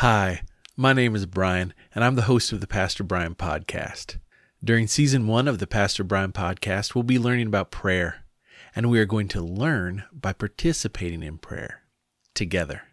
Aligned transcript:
Hi, 0.00 0.40
my 0.78 0.94
name 0.94 1.14
is 1.14 1.26
Brian, 1.26 1.74
and 1.94 2.02
I'm 2.02 2.14
the 2.14 2.22
host 2.22 2.52
of 2.52 2.62
the 2.62 2.66
Pastor 2.66 3.04
Brian 3.04 3.34
Podcast. 3.34 4.16
During 4.64 4.86
season 4.86 5.26
one 5.26 5.46
of 5.46 5.58
the 5.58 5.66
Pastor 5.66 6.02
Brian 6.04 6.32
Podcast, 6.32 6.94
we'll 6.94 7.04
be 7.04 7.18
learning 7.18 7.48
about 7.48 7.70
prayer, 7.70 8.24
and 8.74 8.88
we 8.88 8.98
are 8.98 9.04
going 9.04 9.28
to 9.28 9.42
learn 9.42 10.04
by 10.10 10.32
participating 10.32 11.22
in 11.22 11.36
prayer 11.36 11.82
together. 12.32 12.84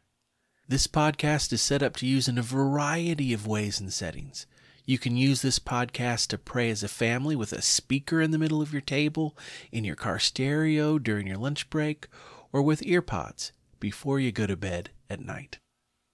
This 0.67 0.85
podcast 0.85 1.54
is 1.54 1.62
set 1.62 1.81
up 1.81 1.96
to 1.96 2.05
use 2.05 2.28
in 2.28 2.38
a 2.38 2.41
variety 2.41 3.31
of 3.31 3.47
ways 3.47 3.79
and 3.79 3.94
settings. 3.94 4.46
You 4.83 4.97
can 4.97 5.15
use 5.15 5.42
this 5.42 5.60
podcast 5.60 6.28
to 6.28 6.37
pray 6.37 6.69
as 6.69 6.83
a 6.83 6.89
family 6.89 7.37
with 7.37 7.53
a 7.53 7.62
speaker 7.62 8.19
in 8.19 8.31
the 8.31 8.37
middle 8.37 8.62
of 8.62 8.74
your 8.74 8.81
table, 8.81 9.37
in 9.71 9.85
your 9.85 9.96
car 9.96 10.19
stereo 10.19 10.99
during 10.99 11.26
your 11.26 11.37
lunch 11.37 11.69
break, 11.69 12.10
or 12.51 12.62
with 12.62 12.81
earpods 12.81 13.53
before 13.79 14.19
you 14.19 14.33
go 14.33 14.46
to 14.46 14.58
bed 14.58 14.89
at 15.10 15.21
night. 15.21 15.60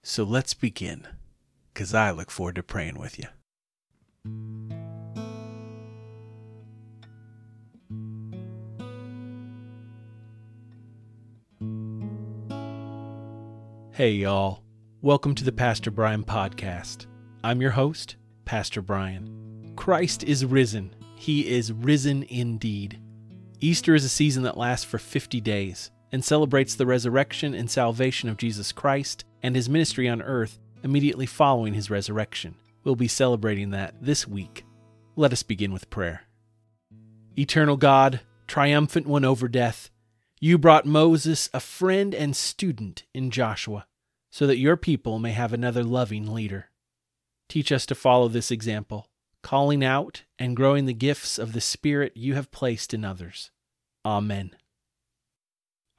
So 0.06 0.22
let's 0.22 0.52
begin, 0.52 1.06
because 1.72 1.94
I 1.94 2.10
look 2.10 2.30
forward 2.30 2.56
to 2.56 2.62
praying 2.62 2.98
with 2.98 3.18
you. 3.18 3.24
Hey, 13.92 14.10
y'all. 14.10 14.62
Welcome 15.00 15.34
to 15.36 15.44
the 15.44 15.52
Pastor 15.52 15.90
Brian 15.90 16.22
Podcast. 16.22 17.06
I'm 17.42 17.62
your 17.62 17.70
host, 17.70 18.16
Pastor 18.44 18.82
Brian. 18.82 19.72
Christ 19.74 20.22
is 20.22 20.44
risen. 20.44 20.94
He 21.16 21.48
is 21.48 21.72
risen 21.72 22.24
indeed. 22.24 23.00
Easter 23.60 23.94
is 23.94 24.04
a 24.04 24.10
season 24.10 24.42
that 24.42 24.58
lasts 24.58 24.84
for 24.84 24.98
50 24.98 25.40
days 25.40 25.90
and 26.14 26.24
celebrates 26.24 26.76
the 26.76 26.86
resurrection 26.86 27.54
and 27.54 27.68
salvation 27.68 28.28
of 28.28 28.36
Jesus 28.36 28.70
Christ 28.70 29.24
and 29.42 29.56
his 29.56 29.68
ministry 29.68 30.08
on 30.08 30.22
earth 30.22 30.60
immediately 30.84 31.26
following 31.26 31.74
his 31.74 31.90
resurrection. 31.90 32.54
We'll 32.84 32.94
be 32.94 33.08
celebrating 33.08 33.70
that 33.70 33.96
this 34.00 34.24
week. 34.24 34.64
Let 35.16 35.32
us 35.32 35.42
begin 35.42 35.72
with 35.72 35.90
prayer. 35.90 36.22
Eternal 37.36 37.76
God, 37.76 38.20
triumphant 38.46 39.08
one 39.08 39.24
over 39.24 39.48
death, 39.48 39.90
you 40.38 40.56
brought 40.56 40.86
Moses 40.86 41.50
a 41.52 41.58
friend 41.58 42.14
and 42.14 42.36
student 42.36 43.02
in 43.12 43.32
Joshua, 43.32 43.88
so 44.30 44.46
that 44.46 44.58
your 44.58 44.76
people 44.76 45.18
may 45.18 45.32
have 45.32 45.52
another 45.52 45.82
loving 45.82 46.32
leader. 46.32 46.70
Teach 47.48 47.72
us 47.72 47.86
to 47.86 47.96
follow 47.96 48.28
this 48.28 48.52
example, 48.52 49.08
calling 49.42 49.82
out 49.82 50.22
and 50.38 50.54
growing 50.54 50.86
the 50.86 50.94
gifts 50.94 51.40
of 51.40 51.54
the 51.54 51.60
Spirit 51.60 52.12
you 52.14 52.34
have 52.34 52.52
placed 52.52 52.94
in 52.94 53.04
others. 53.04 53.50
Amen. 54.06 54.54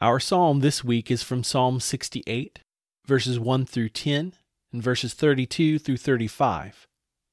Our 0.02 0.20
psalm 0.20 0.60
this 0.60 0.84
week 0.84 1.10
is 1.10 1.24
from 1.24 1.42
Psalm 1.42 1.80
68, 1.80 2.60
verses 3.08 3.40
1 3.40 3.66
through 3.66 3.90
10, 3.90 4.34
and 4.74 4.84
verses 4.84 5.14
32 5.14 5.80
through 5.80 5.96
35 5.96 6.86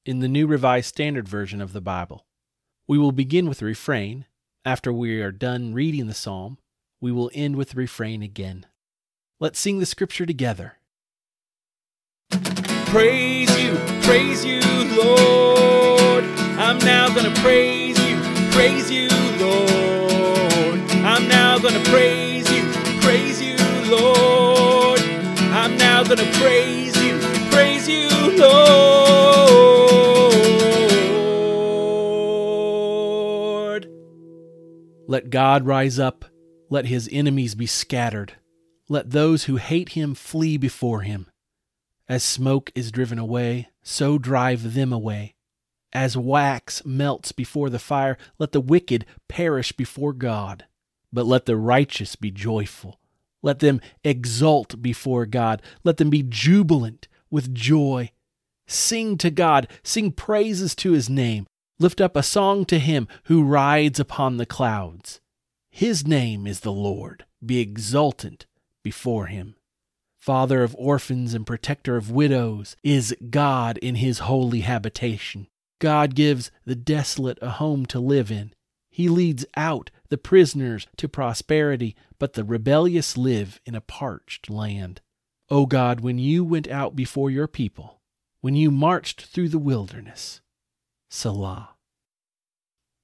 in 0.07 0.21
the 0.21 0.29
New 0.29 0.47
Revised 0.47 0.87
Standard 0.87 1.29
Version 1.29 1.61
of 1.61 1.73
the 1.73 1.81
Bible. 1.81 2.25
We 2.87 2.99
will 2.99 3.11
begin 3.11 3.49
with 3.49 3.59
the 3.59 3.65
refrain. 3.65 4.27
After 4.65 4.93
we 4.93 5.21
are 5.21 5.33
done 5.33 5.75
reading 5.75 6.07
the 6.07 6.15
psalm, 6.15 6.59
we 7.01 7.11
will 7.11 7.33
end 7.35 7.57
with 7.57 7.71
the 7.71 7.77
refrain 7.79 8.23
again. 8.23 8.67
Let's 9.41 9.59
sing 9.59 9.81
the 9.81 9.87
scripture 9.87 10.25
together. 10.25 10.75
Praise 12.31 13.51
you, 13.61 13.75
praise 14.03 14.45
you, 14.45 14.61
Lord. 15.03 16.25
I'm 16.57 16.79
now 16.79 17.13
going 17.13 17.33
to 17.33 17.41
praise 17.41 17.99
you, 18.09 18.17
praise 18.53 18.89
you, 18.89 19.09
Lord. 19.41 20.79
I'm 21.05 21.27
now 21.27 21.59
going 21.59 21.75
to 21.75 21.91
praise 21.91 22.29
you, 22.29 22.32
praise 23.03 23.43
you, 23.43 23.57
Lord. 23.91 25.01
I'm 25.53 25.77
now 25.77 26.03
to 26.03 26.17
praise 26.17 26.97
you, 27.03 27.19
praise 27.51 27.89
you, 27.89 28.09
Lord. 28.39 29.83
Let 35.07 35.31
God 35.31 35.67
rise 35.67 35.99
up, 35.99 36.25
let 36.71 36.87
his 36.87 37.09
enemies 37.13 37.55
be 37.55 37.67
scattered. 37.67 38.35
Let 38.89 39.11
those 39.11 39.45
who 39.45 39.57
hate 39.57 39.91
him 39.91 40.15
flee 40.15 40.57
before 40.57 41.03
him. 41.03 41.27
As 42.09 42.23
smoke 42.23 42.71
is 42.75 42.91
driven 42.91 43.19
away, 43.19 43.69
so 43.83 44.17
drive 44.19 44.75
them 44.75 44.93
away. 44.93 45.35
As 45.93 46.17
wax 46.17 46.85
melts 46.87 47.33
before 47.33 47.69
the 47.69 47.79
fire, 47.79 48.17
let 48.39 48.53
the 48.53 48.61
wicked 48.61 49.05
perish 49.29 49.73
before 49.73 50.15
God. 50.15 50.65
But 51.13 51.27
let 51.27 51.47
the 51.47 51.57
righteous 51.57 52.17
be 52.17 52.31
joyful. 52.31 52.99
Let 53.43 53.59
them 53.59 53.81
exult 54.05 54.81
before 54.81 55.27
God. 55.27 55.61
Let 55.85 55.97
them 55.97 56.11
be 56.11 56.23
jubilant 56.23 57.09
with 57.31 57.55
joy. 57.55 58.11
Sing 58.67 59.19
to 59.19 59.31
God, 59.31 59.69
sing 59.83 60.13
praises 60.13 60.75
to 60.77 60.93
his 60.93 61.11
name. 61.11 61.47
Lift 61.79 62.01
up 62.01 62.17
a 62.17 62.23
song 62.23 62.65
to 62.67 62.79
him 62.79 63.09
who 63.25 63.43
rides 63.43 63.99
upon 63.99 64.37
the 64.37 64.47
clouds. 64.47 65.21
His 65.71 66.07
name 66.07 66.47
is 66.47 66.61
the 66.61 66.73
Lord. 66.73 67.25
Be 67.45 67.59
exultant 67.61 68.47
before 68.83 69.27
him. 69.27 69.57
Father 70.21 70.63
of 70.63 70.77
orphans 70.79 71.35
and 71.35 71.45
protector 71.45 71.97
of 71.97 72.11
widows 72.11 72.77
is 72.85 73.17
God 73.29 73.79
in 73.79 73.97
his 73.97 74.21
holy 74.21 74.61
habitation. 74.61 75.49
God 75.81 76.15
gives 76.15 76.53
the 76.65 76.77
desolate 76.77 77.39
a 77.43 77.51
home 77.51 77.87
to 77.87 77.99
live 77.99 78.31
in. 78.31 78.53
He 78.89 79.09
leads 79.09 79.45
out 79.57 79.91
the 80.13 80.19
prisoners 80.19 80.87
to 80.99 81.09
prosperity, 81.09 81.97
but 82.19 82.35
the 82.35 82.45
rebellious 82.45 83.17
live 83.17 83.59
in 83.65 83.75
a 83.75 83.81
parched 83.81 84.51
land. 84.51 85.01
O 85.49 85.65
God, 85.65 86.01
when 86.01 86.19
you 86.19 86.45
went 86.45 86.69
out 86.69 86.95
before 86.95 87.31
your 87.31 87.49
people, 87.49 88.03
when 88.43 88.55
you 88.55 88.71
marched 88.71 89.23
through 89.23 89.49
the 89.49 89.59
wilderness, 89.59 90.43
Selah. 91.09 91.71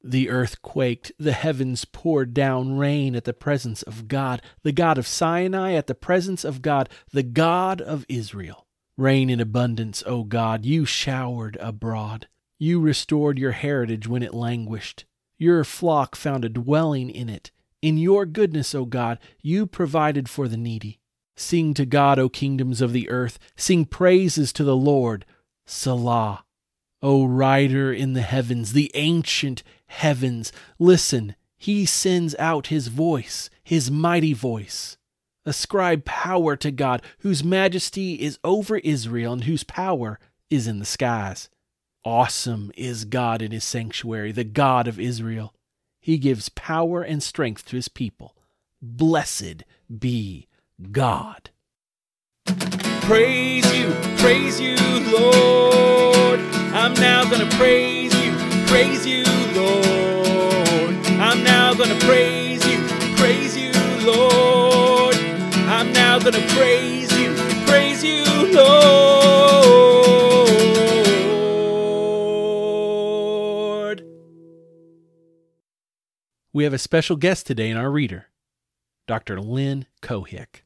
The 0.04 0.28
earth 0.28 0.60
quaked, 0.60 1.12
the 1.18 1.32
heavens 1.32 1.86
poured 1.86 2.34
down 2.34 2.76
rain 2.76 3.16
at 3.16 3.24
the 3.24 3.32
presence 3.32 3.80
of 3.82 4.06
God, 4.06 4.42
the 4.62 4.70
God 4.70 4.98
of 4.98 5.06
Sinai, 5.06 5.72
at 5.72 5.86
the 5.86 5.94
presence 5.94 6.44
of 6.44 6.60
God, 6.60 6.90
the 7.10 7.22
God 7.22 7.80
of 7.80 8.04
Israel. 8.10 8.66
Rain 8.98 9.30
in 9.30 9.40
abundance, 9.40 10.02
O 10.04 10.24
God, 10.24 10.66
you 10.66 10.84
showered 10.84 11.56
abroad. 11.58 12.28
You 12.58 12.80
restored 12.80 13.38
your 13.38 13.52
heritage 13.52 14.06
when 14.06 14.22
it 14.22 14.34
languished. 14.34 15.06
Your 15.38 15.62
flock 15.64 16.16
found 16.16 16.44
a 16.44 16.48
dwelling 16.48 17.10
in 17.10 17.28
it. 17.28 17.50
In 17.80 17.96
your 17.96 18.26
goodness, 18.26 18.74
O 18.74 18.84
God, 18.84 19.18
you 19.40 19.66
provided 19.66 20.28
for 20.28 20.48
the 20.48 20.56
needy. 20.56 20.98
Sing 21.36 21.74
to 21.74 21.86
God, 21.86 22.18
O 22.18 22.28
kingdoms 22.28 22.80
of 22.80 22.92
the 22.92 23.08
earth. 23.08 23.38
Sing 23.56 23.84
praises 23.84 24.52
to 24.54 24.64
the 24.64 24.76
Lord. 24.76 25.24
Selah. 25.64 26.44
O 27.00 27.24
rider 27.24 27.92
in 27.92 28.14
the 28.14 28.22
heavens, 28.22 28.72
the 28.72 28.90
ancient 28.94 29.62
heavens, 29.86 30.50
listen, 30.80 31.36
he 31.56 31.86
sends 31.86 32.34
out 32.40 32.66
his 32.66 32.88
voice, 32.88 33.50
his 33.62 33.90
mighty 33.90 34.32
voice. 34.32 34.96
Ascribe 35.46 36.04
power 36.04 36.56
to 36.56 36.72
God, 36.72 37.02
whose 37.20 37.44
majesty 37.44 38.14
is 38.14 38.40
over 38.42 38.78
Israel 38.78 39.32
and 39.32 39.44
whose 39.44 39.62
power 39.62 40.18
is 40.50 40.66
in 40.66 40.80
the 40.80 40.84
skies. 40.84 41.48
Awesome 42.10 42.72
is 42.74 43.04
God 43.04 43.42
in 43.42 43.52
his 43.52 43.64
sanctuary, 43.64 44.32
the 44.32 44.42
God 44.42 44.88
of 44.88 44.98
Israel. 44.98 45.52
He 46.00 46.16
gives 46.16 46.48
power 46.48 47.02
and 47.02 47.22
strength 47.22 47.66
to 47.66 47.76
his 47.76 47.88
people. 47.88 48.34
Blessed 48.80 49.64
be 49.98 50.48
God. 50.90 51.50
Praise 53.02 53.70
you, 53.76 53.94
praise 54.16 54.58
you, 54.58 54.76
Lord. 55.12 56.40
I'm 56.72 56.94
now 56.94 57.28
going 57.28 57.46
to 57.46 57.56
praise 57.58 58.14
you, 58.24 58.32
praise 58.68 59.06
you, 59.06 59.24
Lord. 59.54 60.94
I'm 61.20 61.44
now 61.44 61.74
going 61.74 61.90
to 61.90 62.06
praise 62.06 62.66
you, 62.66 62.78
praise 63.18 63.54
you, 63.54 63.70
Lord. 64.10 65.14
I'm 65.68 65.92
now 65.92 66.18
going 66.18 66.32
to 66.32 66.54
praise 66.54 67.12
you, 67.18 67.34
praise 67.66 68.02
you, 68.02 68.24
Lord. 68.54 69.07
We 76.58 76.64
have 76.64 76.74
a 76.74 76.78
special 76.78 77.14
guest 77.14 77.46
today 77.46 77.70
in 77.70 77.76
our 77.76 77.88
reader, 77.88 78.30
Dr. 79.06 79.40
Lynn 79.40 79.86
Cohick. 80.02 80.62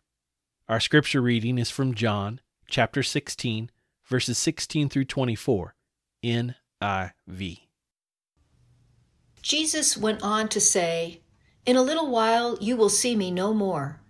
Our 0.66 0.80
scripture 0.80 1.20
reading 1.20 1.58
is 1.58 1.68
from 1.68 1.94
John 1.94 2.40
chapter 2.66 3.02
16, 3.02 3.70
verses 4.06 4.38
16 4.38 4.88
through 4.88 5.04
24, 5.04 5.74
NIV. 6.24 7.58
Jesus 9.42 9.98
went 9.98 10.22
on 10.22 10.48
to 10.48 10.62
say, 10.62 11.20
In 11.66 11.76
a 11.76 11.82
little 11.82 12.10
while 12.10 12.56
you 12.58 12.74
will 12.74 12.88
see 12.88 13.14
me 13.14 13.30
no 13.30 13.52
more, 13.52 14.00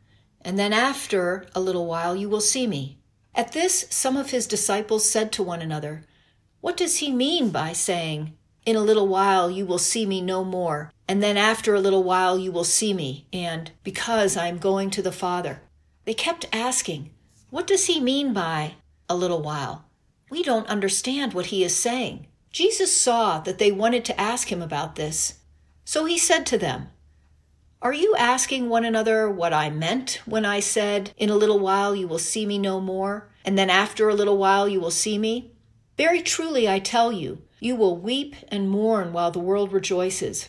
and 0.40 0.56
then 0.56 0.72
after 0.72 1.46
a 1.52 1.58
little 1.58 1.86
while 1.86 2.14
you 2.14 2.28
will 2.28 2.40
see 2.40 2.68
me. 2.68 3.00
At 3.34 3.50
this, 3.50 3.86
some 3.90 4.16
of 4.16 4.30
his 4.30 4.46
disciples 4.46 5.10
said 5.10 5.32
to 5.32 5.42
one 5.42 5.60
another, 5.60 6.04
What 6.60 6.76
does 6.76 6.98
he 6.98 7.10
mean 7.10 7.50
by 7.50 7.72
saying, 7.72 8.38
In 8.64 8.76
a 8.76 8.80
little 8.80 9.08
while 9.08 9.50
you 9.50 9.66
will 9.66 9.78
see 9.78 10.06
me 10.06 10.20
no 10.20 10.44
more, 10.44 10.92
and 11.12 11.22
then 11.22 11.36
after 11.36 11.74
a 11.74 11.80
little 11.80 12.02
while 12.02 12.38
you 12.38 12.50
will 12.50 12.64
see 12.64 12.94
me, 12.94 13.26
and 13.34 13.70
because 13.84 14.34
I 14.34 14.46
am 14.46 14.56
going 14.56 14.88
to 14.92 15.02
the 15.02 15.12
Father? 15.12 15.60
They 16.06 16.14
kept 16.14 16.46
asking, 16.54 17.10
What 17.50 17.66
does 17.66 17.84
he 17.84 18.00
mean 18.00 18.32
by, 18.32 18.76
a 19.10 19.14
little 19.14 19.42
while. 19.42 19.84
We 20.30 20.42
don't 20.42 20.66
understand 20.68 21.34
what 21.34 21.52
he 21.52 21.64
is 21.64 21.76
saying. 21.76 22.28
Jesus 22.50 22.96
saw 22.96 23.40
that 23.40 23.58
they 23.58 23.70
wanted 23.70 24.06
to 24.06 24.18
ask 24.18 24.50
him 24.50 24.62
about 24.62 24.96
this. 24.96 25.34
So 25.84 26.06
he 26.06 26.16
said 26.16 26.46
to 26.46 26.56
them, 26.56 26.88
Are 27.82 27.92
you 27.92 28.14
asking 28.16 28.70
one 28.70 28.86
another 28.86 29.28
what 29.28 29.52
I 29.52 29.68
meant 29.68 30.22
when 30.24 30.46
I 30.46 30.60
said, 30.60 31.12
In 31.18 31.28
a 31.28 31.36
little 31.36 31.58
while 31.58 31.94
you 31.94 32.08
will 32.08 32.18
see 32.18 32.46
me 32.46 32.56
no 32.56 32.80
more, 32.80 33.28
and 33.44 33.58
then 33.58 33.68
after 33.68 34.08
a 34.08 34.14
little 34.14 34.38
while 34.38 34.66
you 34.66 34.80
will 34.80 34.90
see 34.90 35.18
me? 35.18 35.52
Very 35.98 36.22
truly 36.22 36.66
I 36.66 36.78
tell 36.78 37.12
you, 37.12 37.42
you 37.60 37.76
will 37.76 37.98
weep 37.98 38.34
and 38.48 38.70
mourn 38.70 39.12
while 39.12 39.30
the 39.30 39.40
world 39.40 39.74
rejoices. 39.74 40.48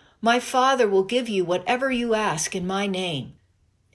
my 0.21 0.39
Father 0.39 0.87
will 0.87 1.03
give 1.03 1.27
you 1.27 1.43
whatever 1.43 1.91
you 1.91 2.13
ask 2.13 2.55
in 2.55 2.67
my 2.67 2.87
name. 2.87 3.33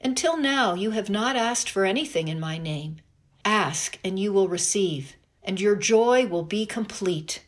Until 0.03 0.37
now, 0.37 0.75
you 0.75 0.91
have 0.91 1.09
not 1.09 1.37
asked 1.37 1.71
for 1.71 1.85
anything 1.85 2.29
in 2.29 2.39
my 2.39 2.59
name. 2.59 2.97
Ask, 3.45 3.99
and 4.05 4.19
you 4.19 4.33
will 4.33 4.49
receive 4.49 5.17
and 5.47 5.61
your 5.61 5.77
joy 5.77 6.27
will 6.27 6.43
be 6.43 6.67
complete. 6.67 7.47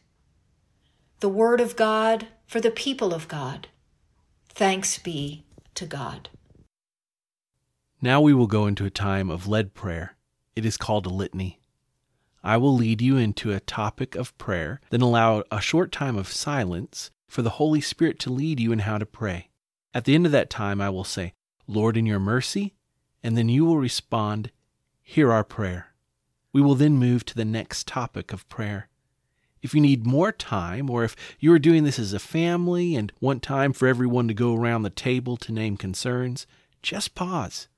The 1.18 1.28
Word 1.28 1.60
of 1.60 1.74
God 1.74 2.28
for 2.46 2.60
the 2.60 2.70
people 2.70 3.12
of 3.12 3.28
God. 3.28 3.66
Thanks 4.48 4.98
be 4.98 5.44
to 5.74 5.84
God. 5.84 6.30
Now 8.00 8.20
we 8.20 8.32
will 8.32 8.46
go 8.46 8.66
into 8.66 8.86
a 8.86 8.90
time 8.90 9.28
of 9.28 9.48
led 9.48 9.74
prayer. 9.74 10.16
It 10.54 10.64
is 10.64 10.76
called 10.76 11.04
a 11.04 11.10
litany. 11.10 11.58
I 12.44 12.56
will 12.56 12.74
lead 12.74 13.02
you 13.02 13.16
into 13.16 13.52
a 13.52 13.60
topic 13.60 14.14
of 14.14 14.36
prayer, 14.38 14.80
then 14.90 15.00
allow 15.00 15.42
a 15.50 15.60
short 15.60 15.90
time 15.90 16.16
of 16.16 16.28
silence 16.28 17.10
for 17.28 17.42
the 17.42 17.50
Holy 17.50 17.80
Spirit 17.80 18.18
to 18.20 18.32
lead 18.32 18.58
you 18.58 18.72
in 18.72 18.80
how 18.80 18.98
to 18.98 19.06
pray. 19.06 19.50
At 19.94 20.04
the 20.04 20.14
end 20.14 20.26
of 20.26 20.32
that 20.32 20.50
time, 20.50 20.80
I 20.80 20.90
will 20.90 21.04
say, 21.04 21.34
Lord, 21.66 21.96
in 21.96 22.06
your 22.06 22.18
mercy, 22.18 22.74
and 23.22 23.36
then 23.36 23.48
you 23.48 23.64
will 23.64 23.78
respond, 23.78 24.50
Hear 25.02 25.32
our 25.32 25.44
prayer. 25.44 25.94
We 26.52 26.60
will 26.60 26.74
then 26.74 26.98
move 26.98 27.24
to 27.26 27.34
the 27.34 27.44
next 27.44 27.86
topic 27.86 28.32
of 28.32 28.48
prayer. 28.48 28.88
If 29.62 29.74
you 29.74 29.80
need 29.80 30.06
more 30.06 30.32
time, 30.32 30.88
or 30.90 31.04
if 31.04 31.16
you 31.40 31.52
are 31.52 31.58
doing 31.58 31.84
this 31.84 31.98
as 31.98 32.12
a 32.12 32.18
family 32.18 32.94
and 32.94 33.12
want 33.20 33.42
time 33.42 33.72
for 33.72 33.88
everyone 33.88 34.28
to 34.28 34.34
go 34.34 34.54
around 34.54 34.82
the 34.82 34.90
table 34.90 35.36
to 35.38 35.52
name 35.52 35.76
concerns, 35.76 36.46
just 36.82 37.14
pause. 37.14 37.68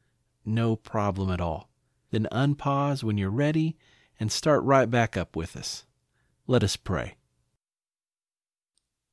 No 0.45 0.77
problem 0.77 1.31
at 1.31 1.41
all. 1.41 1.71
Then 2.11 2.27
unpause 2.33 3.03
when 3.03 3.17
you're 3.17 3.31
ready 3.31 3.77
and 4.19 4.31
start 4.31 4.63
right 4.65 4.91
back 4.91 5.17
up 5.17 5.37
with 5.37 5.57
us. 5.57 5.87
Let 6.47 6.63
us 6.63 6.77
pray. 6.77 7.15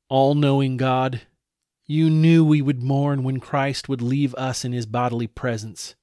All 0.08 0.34
knowing 0.34 0.76
God, 0.76 1.22
you 1.86 2.08
knew 2.08 2.44
we 2.44 2.62
would 2.62 2.82
mourn 2.82 3.22
when 3.22 3.40
Christ 3.40 3.88
would 3.88 4.00
leave 4.00 4.34
us 4.36 4.64
in 4.64 4.72
his 4.72 4.86
bodily 4.86 5.26
presence, 5.26 5.96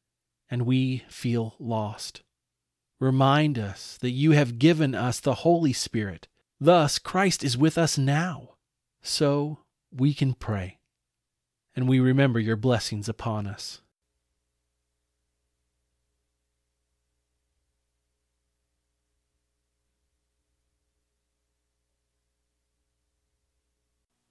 and 0.49 0.65
we 0.65 1.03
feel 1.09 1.55
lost. 1.59 2.21
Remind 2.99 3.57
us 3.57 3.97
that 4.01 4.11
you 4.11 4.31
have 4.31 4.59
given 4.59 4.93
us 4.93 5.19
the 5.19 5.35
Holy 5.35 5.73
Spirit. 5.73 6.27
Thus, 6.59 6.99
Christ 6.99 7.43
is 7.43 7.57
with 7.57 7.77
us 7.77 7.97
now. 7.97 8.55
So 9.01 9.59
we 9.91 10.13
can 10.13 10.33
pray, 10.33 10.79
and 11.75 11.87
we 11.87 11.99
remember 11.99 12.39
your 12.39 12.55
blessings 12.55 13.09
upon 13.09 13.47
us. 13.47 13.81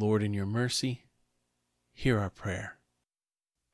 Lord, 0.00 0.22
in 0.22 0.32
your 0.32 0.46
mercy, 0.46 1.04
hear 1.92 2.18
our 2.18 2.30
prayer 2.30 2.78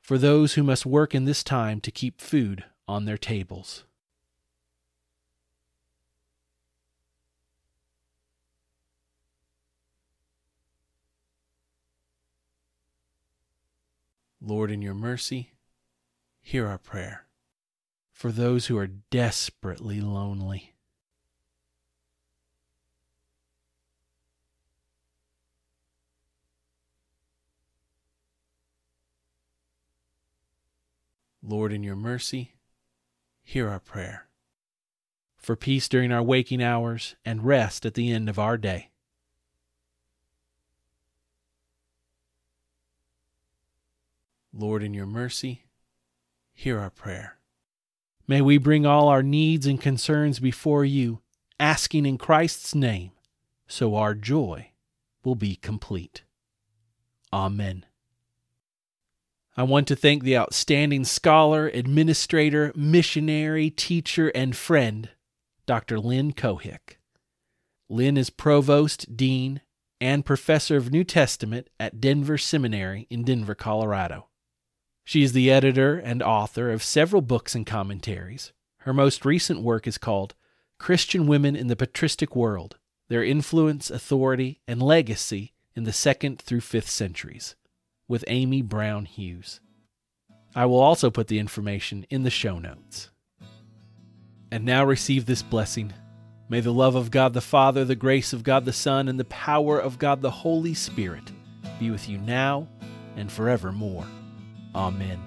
for 0.01 0.17
those 0.17 0.55
who 0.55 0.63
must 0.63 0.85
work 0.85 1.15
in 1.15 1.23
this 1.23 1.41
time 1.41 1.79
to 1.79 1.89
keep 1.89 2.19
food 2.19 2.65
on 2.85 3.05
their 3.05 3.17
tables. 3.17 3.85
Lord, 14.41 14.69
in 14.69 14.81
your 14.81 14.93
mercy, 14.93 15.53
hear 16.41 16.67
our 16.67 16.77
prayer. 16.77 17.25
For 18.11 18.33
those 18.33 18.65
who 18.65 18.77
are 18.77 18.87
desperately 18.87 20.01
lonely. 20.01 20.73
Lord, 31.47 31.71
in 31.71 31.81
your 31.81 31.95
mercy, 31.95 32.55
hear 33.41 33.69
our 33.69 33.79
prayer. 33.79 34.27
For 35.37 35.55
peace 35.55 35.87
during 35.87 36.11
our 36.11 36.21
waking 36.21 36.61
hours 36.61 37.15
and 37.23 37.45
rest 37.45 37.85
at 37.85 37.93
the 37.93 38.11
end 38.11 38.27
of 38.27 38.37
our 38.37 38.57
day. 38.57 38.89
Lord, 44.53 44.83
in 44.83 44.93
your 44.93 45.05
mercy, 45.05 45.63
hear 46.53 46.79
our 46.79 46.89
prayer. 46.89 47.37
May 48.27 48.41
we 48.41 48.57
bring 48.57 48.85
all 48.85 49.07
our 49.07 49.23
needs 49.23 49.65
and 49.65 49.79
concerns 49.79 50.39
before 50.39 50.83
you, 50.83 51.21
asking 51.61 52.05
in 52.05 52.17
Christ's 52.17 52.75
name, 52.75 53.11
so 53.67 53.95
our 53.95 54.13
joy 54.13 54.71
will 55.23 55.35
be 55.35 55.55
complete. 55.55 56.23
Amen. 57.31 57.85
I 59.59 59.63
want 59.63 59.87
to 59.87 59.95
thank 59.95 60.21
the 60.21 60.37
outstanding 60.37 61.03
scholar, 61.03 61.67
administrator, 61.69 62.71
missionary, 62.75 63.71
teacher, 63.71 64.29
and 64.35 64.55
friend, 64.55 65.09
Dr. 65.65 65.99
Lynn 65.99 66.33
Cohick. 66.33 66.99
Lynn 67.89 68.17
is 68.17 68.29
provost, 68.29 69.17
dean, 69.17 69.61
and 69.99 70.23
professor 70.23 70.77
of 70.77 70.91
New 70.91 71.03
Testament 71.03 71.71
at 71.79 71.99
Denver 71.99 72.37
Seminary 72.37 73.07
in 73.09 73.23
Denver, 73.23 73.55
Colorado. 73.55 74.27
She 75.03 75.23
is 75.23 75.33
the 75.33 75.49
editor 75.49 75.97
and 75.97 76.21
author 76.21 76.71
of 76.71 76.83
several 76.83 77.23
books 77.23 77.55
and 77.55 77.65
commentaries. 77.65 78.53
Her 78.81 78.93
most 78.93 79.25
recent 79.25 79.63
work 79.63 79.87
is 79.87 79.97
called 79.97 80.35
Christian 80.77 81.25
Women 81.25 81.55
in 81.55 81.65
the 81.65 81.75
Patristic 81.75 82.35
World 82.35 82.77
Their 83.07 83.23
Influence, 83.23 83.89
Authority, 83.89 84.61
and 84.67 84.83
Legacy 84.83 85.53
in 85.75 85.83
the 85.83 85.93
Second 85.93 86.39
through 86.39 86.61
Fifth 86.61 86.91
Centuries 86.91 87.55
with 88.07 88.23
Amy 88.27 88.61
Brown 88.61 89.05
Hughes. 89.05 89.59
I 90.55 90.65
will 90.65 90.79
also 90.79 91.09
put 91.09 91.27
the 91.27 91.39
information 91.39 92.05
in 92.09 92.23
the 92.23 92.29
show 92.29 92.59
notes. 92.59 93.09
And 94.51 94.65
now 94.65 94.85
receive 94.85 95.25
this 95.25 95.43
blessing. 95.43 95.93
May 96.49 96.61
the 96.61 96.73
love 96.73 96.95
of 96.95 97.11
God 97.11 97.33
the 97.33 97.41
Father, 97.41 97.83
the 97.83 97.95
grace 97.95 98.31
of 98.31 98.43
God 98.43 98.65
the 98.65 98.73
Son, 98.73 99.07
and 99.09 99.19
the 99.19 99.25
power 99.25 99.77
of 99.77 99.99
God 99.99 100.21
the 100.21 100.31
Holy 100.31 100.73
Spirit 100.73 101.31
be 101.79 101.91
with 101.91 102.07
you 102.07 102.17
now 102.17 102.67
and 103.17 103.31
forevermore. 103.31 104.07
Amen. 104.73 105.21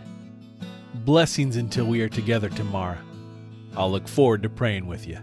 Blessings 0.95 1.57
until 1.57 1.85
we 1.85 2.01
are 2.01 2.09
together 2.09 2.49
tomorrow. 2.49 2.99
I'll 3.77 3.91
look 3.91 4.09
forward 4.09 4.43
to 4.43 4.49
praying 4.49 4.87
with 4.87 5.07
you. 5.07 5.19